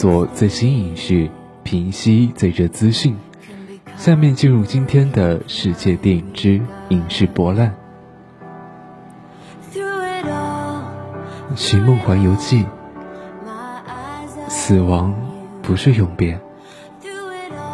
[0.00, 1.28] 做最新影视，
[1.62, 3.14] 平息最热资讯。
[3.98, 6.58] 下面进入今天的世界电影之
[6.88, 7.74] 影视博览，
[11.54, 12.64] 《寻梦环游记》。
[14.48, 15.14] 死亡
[15.60, 16.40] 不是永别，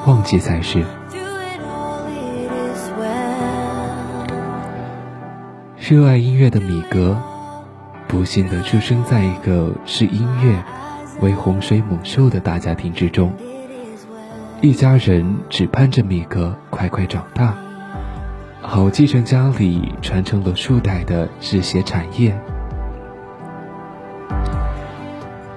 [0.04, 0.84] 忘记才是。
[5.78, 7.16] 热爱音乐的米格，
[8.08, 10.60] 不幸的出生在一个视音乐
[11.20, 13.32] 为洪水猛兽的大家庭之中。
[14.60, 17.54] 一家人只盼着米格快快长大，
[18.62, 22.36] 好继承家里传承了数代的制鞋产业。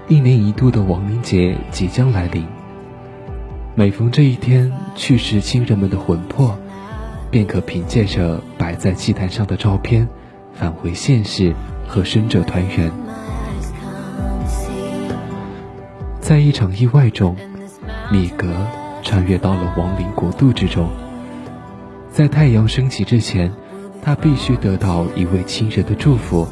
[0.08, 2.46] 一年一度的亡灵节即将来临，
[3.76, 6.58] 每逢这一天，去世亲人们的魂魄
[7.30, 10.08] 便可凭借着摆在祭坛上的照片。
[10.52, 11.54] 返回现实，
[11.88, 12.92] 和生者团圆。
[16.30, 17.36] 在一场意外中，
[18.12, 18.46] 米格
[19.02, 20.88] 穿越到了亡灵国度之中。
[22.12, 23.52] 在太阳升起之前，
[24.04, 26.48] 他必须得到一位亲人的祝福，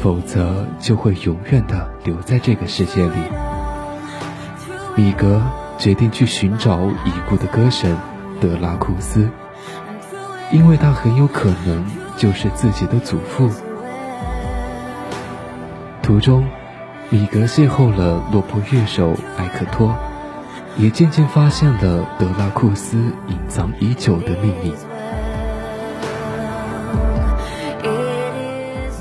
[0.00, 3.16] 否则就会永远的留在这个世界里。
[4.96, 5.42] 米格
[5.76, 7.94] 决定去寻找已故的歌神
[8.40, 9.28] 德拉库斯，
[10.50, 11.84] 因为他很有可能。
[12.16, 13.50] 就是自己的祖父。
[16.00, 16.46] 途中，
[17.10, 19.94] 米格邂逅了落魄乐手艾克托，
[20.76, 22.96] 也渐渐发现了德拉库斯
[23.28, 24.74] 隐藏已久的秘密。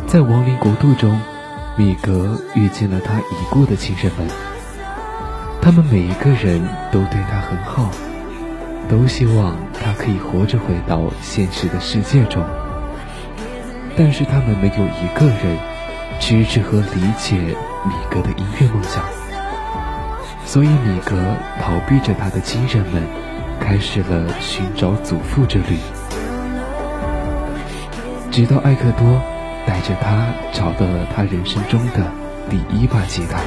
[0.06, 1.20] 在亡灵国度中，
[1.76, 4.28] 米格遇见了他已故的亲人们，
[5.60, 7.90] 他们每一个人都对他很好，
[8.88, 12.44] 都希望他可以活着回到现实的世界中。
[13.98, 15.58] 但是他们没有一个人
[16.20, 17.56] 支持和理解
[17.86, 19.04] 米格的音乐梦想，
[20.46, 21.16] 所以米格
[21.62, 23.04] 逃避着他的亲人们，
[23.60, 25.78] 开始了寻找祖父之旅。
[28.32, 29.22] 直到艾克多
[29.68, 32.10] 带着他找到了他人生中的
[32.50, 33.40] 第一把吉他，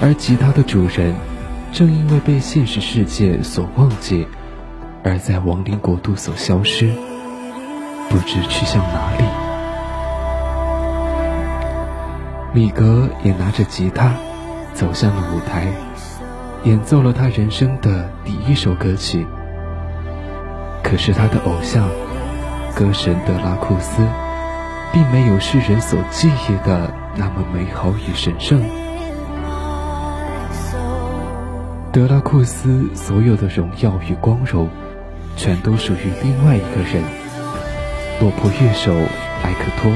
[0.00, 1.14] 而吉他的主人
[1.72, 4.26] 正因为被现实世界所忘记，
[5.04, 6.92] 而在亡灵国度所消失。
[8.08, 9.24] 不知去向哪里，
[12.52, 14.12] 米格也拿着吉他
[14.74, 15.68] 走向了舞台，
[16.64, 19.24] 演奏了他人生的第一首歌曲。
[20.82, 21.88] 可是他的偶像
[22.74, 24.02] 歌神德拉库斯，
[24.92, 28.60] 并没有世人所记忆的那么美好与神圣。
[31.92, 34.68] 德拉库斯所有的荣耀与光荣，
[35.36, 37.04] 全都属于另外一个人。
[38.20, 38.92] 落魄乐手
[39.44, 39.92] 埃克托，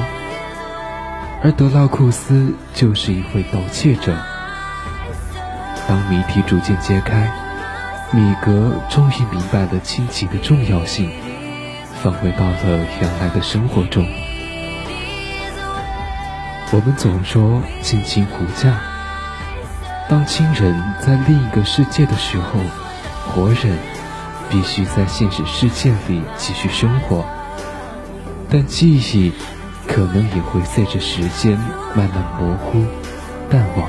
[1.44, 4.16] 而德拉库斯就是一位盗窃者。
[5.87, 7.31] 当谜题逐渐揭开，
[8.12, 11.10] 米格终于明白了亲情的重要性，
[12.03, 14.06] 返回到了原来的生活中。
[16.72, 18.81] 我们总说亲情无价，
[20.09, 22.59] 当亲人在另一个世界的时候，
[23.28, 23.76] 活人
[24.49, 27.22] 必须在现实世界里继续生活。
[28.49, 29.31] 但记忆
[29.94, 31.56] 可能也会随着时间
[31.94, 32.84] 慢慢模糊、
[33.49, 33.88] 淡忘。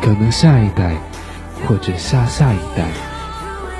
[0.00, 0.96] 可能下一代
[1.66, 2.88] 或者下下一代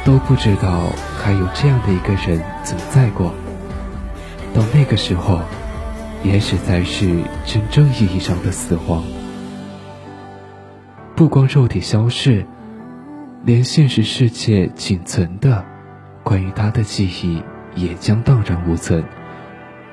[0.05, 3.33] 都不知道还有这样的一个人存在过。
[4.53, 5.41] 到那个时候，
[6.23, 7.07] 也许才是
[7.47, 9.03] 真正意义上的死亡。
[11.17, 12.45] 不光肉体消逝，
[13.45, 15.65] 连现实世界仅存的
[16.23, 17.43] 关于他的记忆。
[17.77, 19.03] 也将荡然无存，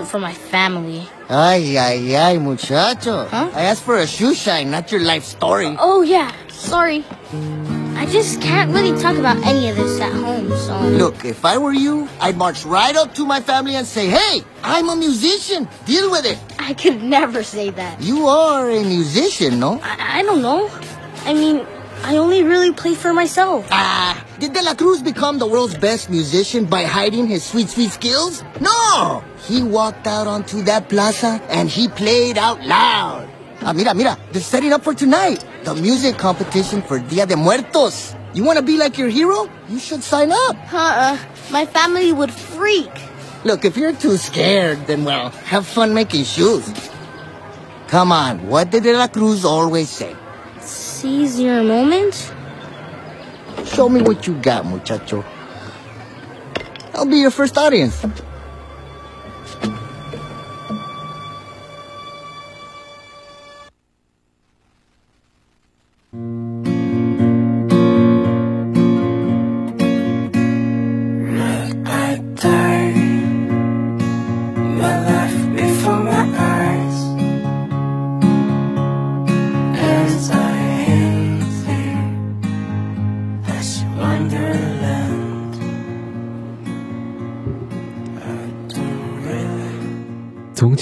[0.00, 1.08] family.
[1.28, 3.26] Ay, ay, ay, muchacho.
[3.28, 3.50] Huh?
[3.54, 5.76] I asked for a shoe shine, not your life story.
[5.78, 6.32] Oh, yeah.
[6.48, 7.04] Sorry.
[7.96, 10.78] I just can't really talk about any of this at home, so...
[10.80, 14.42] Look, if I were you, I'd march right up to my family and say, Hey,
[14.62, 15.68] I'm a musician.
[15.86, 16.38] Deal with it.
[16.58, 18.00] I could never say that.
[18.00, 19.80] You are a musician, no?
[19.82, 20.70] I, I don't know.
[21.24, 21.66] I mean,
[22.02, 23.66] I only really play for myself.
[23.70, 27.92] Ah, did De La Cruz become the world's best musician by hiding his sweet, sweet
[27.92, 28.42] skills?
[28.58, 29.22] No!
[29.46, 33.28] He walked out onto that plaza and he played out loud.
[33.60, 35.46] Ah, mira, mira, they're setting up for tonight.
[35.62, 38.16] The music competition for Dia de Muertos.
[38.34, 39.48] You want to be like your hero?
[39.68, 40.56] You should sign up.
[40.74, 41.16] Uh-uh.
[41.52, 42.90] My family would freak.
[43.44, 46.66] Look, if you're too scared, then well, have fun making shoes.
[47.86, 50.16] Come on, what did De La Cruz always say?
[50.58, 52.32] Seize your moment?
[53.66, 55.24] Show me what you got, muchacho.
[56.94, 58.04] I'll be your first audience.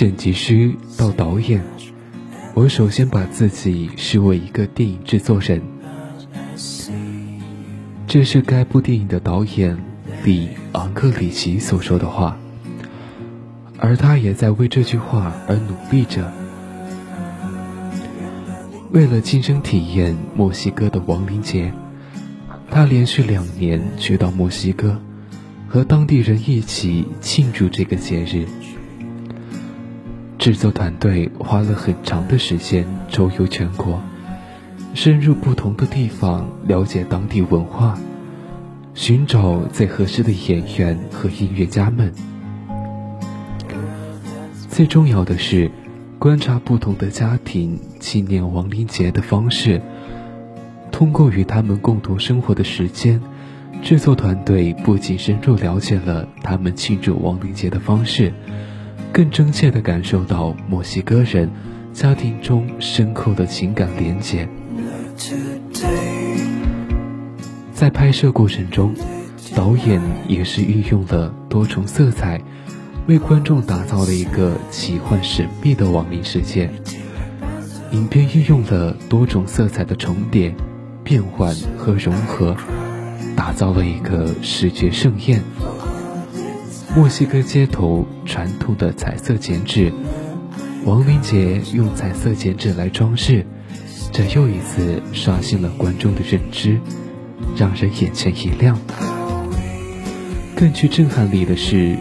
[0.01, 1.63] 剪辑师到导演，
[2.55, 5.61] 我首先把自己视为一个电影制作人。
[8.07, 9.77] 这是该部电影的导演
[10.25, 12.39] 里昂克里奇所说的话，
[13.77, 16.33] 而他也在为这句话而努力着。
[18.93, 21.71] 为了亲身体验墨西哥的亡灵节，
[22.71, 24.99] 他连续两年去到墨西哥，
[25.69, 28.47] 和当地人一起庆祝这个节日。
[30.41, 34.01] 制作团队花了很长的时间周游全国，
[34.95, 37.99] 深入不同的地方了解当地文化，
[38.95, 42.11] 寻找最合适的演员和音乐家们。
[44.71, 45.71] 最重要的是，
[46.19, 49.83] 观察不同的家庭纪念亡灵节的方式。
[50.91, 53.21] 通过与他们共同生活的时间，
[53.83, 58.33] 制作团队不仅深入了解了他们庆祝亡灵节的方式。
[59.13, 61.51] 更真切地感受到墨西哥人
[61.93, 64.49] 家庭中深厚的情感连结。
[67.73, 68.95] 在拍摄过程中，
[69.55, 72.41] 导演也是运用了多重色彩，
[73.07, 76.71] 为观众打造了一个奇幻神秘的亡灵世界。
[77.91, 80.55] 影片运用了多种色彩的重叠、
[81.03, 82.57] 变换和融合，
[83.35, 85.43] 打造了一个视觉盛宴。
[86.97, 89.93] 墨西哥街头传统的彩色剪纸，
[90.85, 93.47] 亡灵节用彩色剪纸来装饰，
[94.11, 96.81] 这又一次刷新了观众的认知，
[97.57, 98.77] 让人眼前一亮。
[100.57, 101.97] 更具震撼力的是，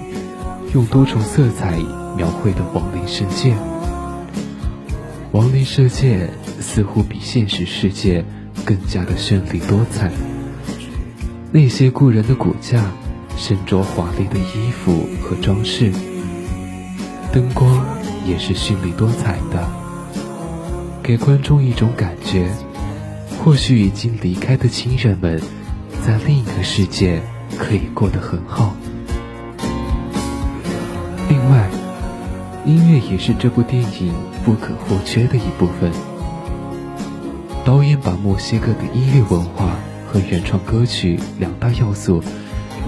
[0.74, 1.78] 用多重色彩
[2.18, 3.56] 描绘的亡灵世界。
[5.34, 6.28] 亡灵世界
[6.60, 8.26] 似乎比现实世界
[8.66, 10.12] 更加的绚丽多彩。
[11.52, 12.92] 那些故人的骨架。
[13.40, 15.94] 身着华丽的衣服和装饰，
[17.32, 17.86] 灯光
[18.26, 19.66] 也是绚丽多彩的，
[21.02, 22.52] 给观众一种感觉，
[23.42, 25.42] 或许已经离开的亲人们，
[26.06, 27.22] 在另一个世界
[27.58, 28.76] 可以过得很好。
[31.30, 31.70] 另外，
[32.66, 35.90] 音乐也是这部电影不可或缺的一部分。
[37.64, 39.78] 导演把墨西哥的音乐文化
[40.12, 42.22] 和原创歌曲两大要素。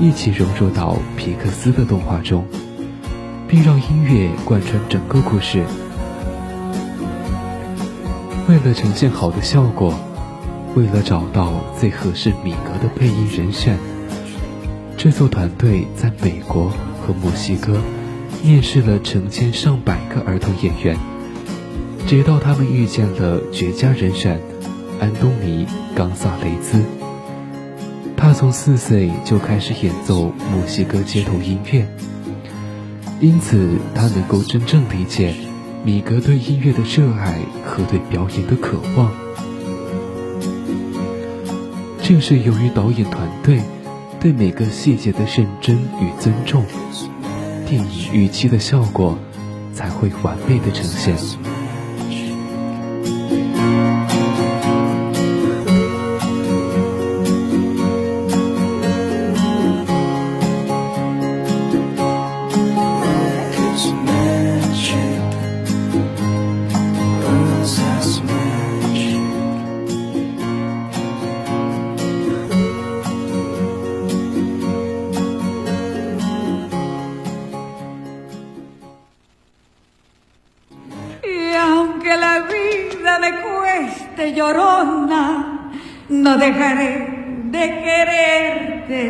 [0.01, 2.43] 一起融入到皮克斯的动画中，
[3.47, 5.63] 并让音乐贯穿整个故事。
[8.49, 9.93] 为了呈现好的效果，
[10.75, 13.77] 为了找到最合适米格的配音人选，
[14.97, 16.71] 制作团队在美国
[17.05, 17.79] 和墨西哥
[18.43, 20.97] 面试了成千上百个儿童演员，
[22.07, 24.41] 直到他们遇见了绝佳人选
[24.99, 27.00] 安东尼·冈萨雷兹。
[28.21, 31.87] 他从四岁就开始演奏墨西哥街头音乐，
[33.19, 35.33] 因此他能够真正理解
[35.83, 39.11] 米格对音乐的热爱和对表演的渴望。
[42.03, 43.59] 正是由于导演团队
[44.19, 46.63] 对每个细节的认真与尊重，
[47.67, 49.17] 电影预期的效果
[49.73, 51.15] 才会完美的呈现。
[86.21, 89.05] No dejaré de quererte.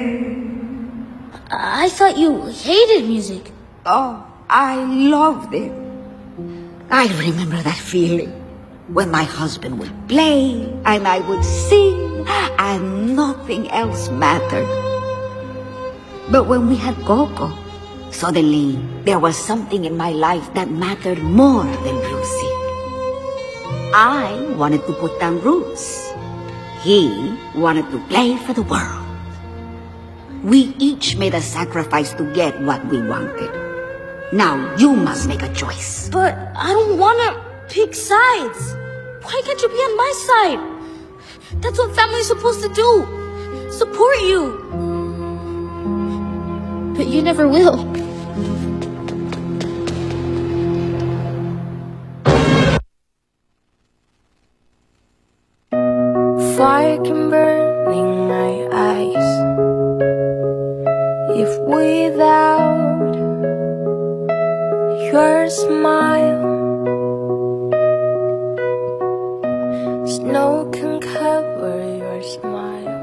[1.51, 3.51] I thought you hated music.
[3.85, 4.79] Oh, I
[5.11, 5.73] loved it.
[6.89, 8.31] I remember that feeling
[8.87, 12.23] when my husband would play and I would sing
[12.57, 14.71] and nothing else mattered.
[16.31, 17.51] But when we had Coco,
[18.11, 22.55] suddenly there was something in my life that mattered more than music.
[23.91, 26.00] I wanted to put down roots.
[26.83, 29.05] He wanted to play for the world.
[30.43, 33.53] We each made a sacrifice to get what we wanted.
[34.33, 36.09] Now you must make a choice.
[36.09, 38.73] But I don't want to pick sides.
[39.21, 41.61] Why can't you be on my side?
[41.61, 43.69] That's what family's supposed to do.
[43.71, 44.57] Support you.
[46.97, 48.10] But you never will.
[56.90, 59.28] Fire can burn in my eyes
[61.30, 63.14] if without
[65.12, 66.42] your smile,
[70.06, 72.98] snow can cover your smile.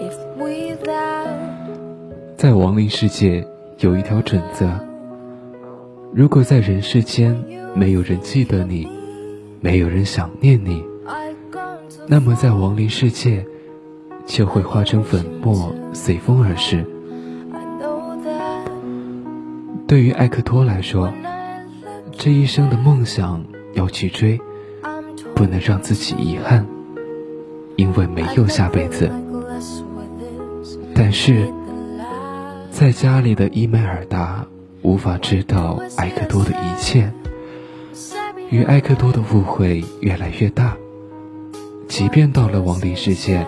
[0.00, 1.28] If without
[2.36, 3.46] 在亡灵世界
[3.78, 4.66] 有一条准则：
[6.12, 7.32] 如果在人世间
[7.72, 8.88] 没有人记得你，
[9.60, 10.95] 没有人想念你， I've gone to
[12.09, 13.45] 那么在亡灵世界
[14.25, 16.85] 就会化成粉末，随风而逝。
[19.85, 21.11] 对于艾克托来说，
[22.13, 24.39] 这一生的梦想要去追，
[25.35, 26.65] 不能让自己遗憾，
[27.75, 29.11] 因为没有下辈子。
[30.95, 31.53] 但是，
[32.71, 34.47] 在家里的伊梅尔达
[34.81, 37.11] 无法知道艾克多的一切，
[38.49, 40.77] 与艾克多的误会越来越大。
[41.87, 43.45] 即便到了亡灵世界，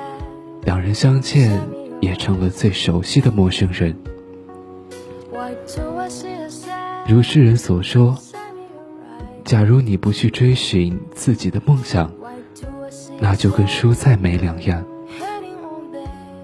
[0.64, 1.62] 两人相见
[2.02, 3.96] 也成了最熟悉的陌生人。
[7.08, 8.18] 如世人所说，
[9.44, 12.12] 假如你不去追寻自己的梦想，
[13.20, 14.86] 那就跟蔬菜没两样。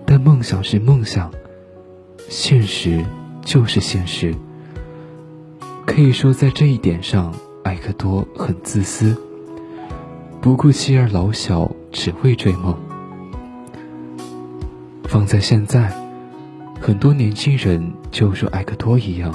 [0.06, 1.32] 但梦想是梦想，
[2.30, 3.04] 现实
[3.44, 4.36] 就是现实。
[5.86, 7.34] 可以说，在这一点上，
[7.64, 9.16] 艾克多很自私，
[10.46, 12.78] 不顾妻儿老小，只为追梦。
[15.06, 15.92] 放在现在，
[16.80, 19.34] 很多年轻人就如埃克多一样，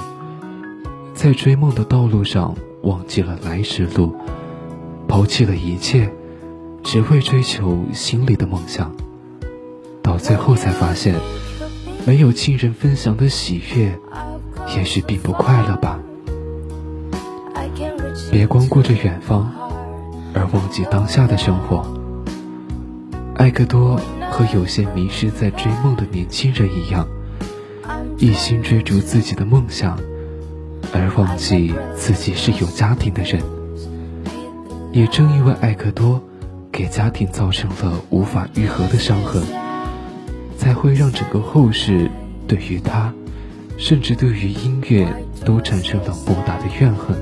[1.13, 4.15] 在追梦的道路上忘记了来时路，
[5.05, 6.09] 抛弃了一切，
[6.81, 8.95] 只为追求心里的梦想。
[10.01, 11.15] 到最后才发现，
[12.05, 13.99] 没有亲人分享的喜悦，
[14.77, 15.99] 也许并不快乐吧。
[18.31, 19.51] 别光顾着远方.
[20.33, 21.85] 而忘记当下的生活。
[23.35, 27.07] 艾克多和有些迷失在追梦的年轻人一样，
[28.17, 29.97] 一心追逐自己的梦想，
[30.93, 33.41] 而忘记自己是有家庭的人。
[34.91, 36.21] 也正因为艾克多
[36.71, 39.41] 给家庭造成了无法愈合的伤痕，
[40.57, 42.11] 才会让整个后世
[42.47, 43.11] 对于他，
[43.77, 45.07] 甚至对于音乐
[45.45, 47.17] 都产生了莫大的怨恨。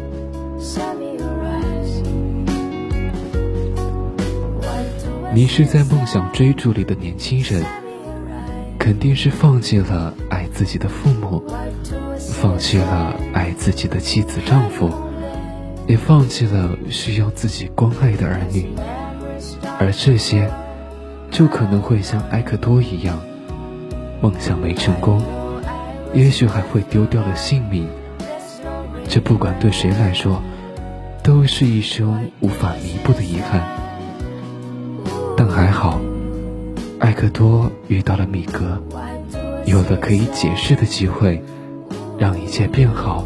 [5.31, 7.63] 迷失在梦想追逐里的年轻人，
[8.79, 11.43] 肯定是放弃了爱自己的父母，
[12.17, 14.91] 放弃了爱自己的妻子丈夫，
[15.87, 18.69] 也放弃了需要自己关爱的儿女，
[19.79, 20.49] 而这些，
[21.29, 23.19] 就可能会像埃克多一样，
[24.21, 25.21] 梦想没成功，
[26.11, 27.87] 也许还会丢掉了性命。
[29.07, 30.41] 这不管对谁来说，
[31.23, 33.78] 都是一生无法弥补的遗憾。
[35.39, 36.01] 但还好，
[36.99, 38.83] 艾克多遇到了米格，
[39.65, 41.41] 有了可以解释的机会，
[42.17, 43.25] 让一切变好。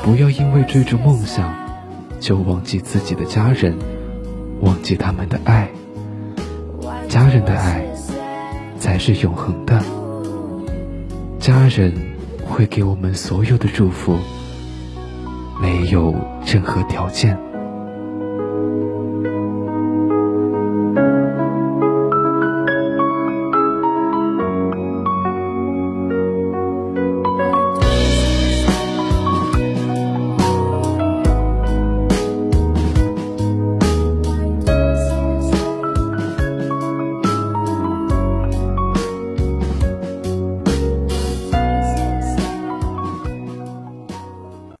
[0.00, 1.52] 不要因为追逐梦想，
[2.20, 3.76] 就忘记自己的家人，
[4.60, 5.68] 忘记他们的爱。
[7.08, 7.84] 家人的爱
[8.78, 9.82] 才是永恒的。
[11.40, 11.92] 家人
[12.46, 14.18] 会给我们所有的祝福，
[15.60, 16.14] 没有
[16.46, 17.36] 任何条件。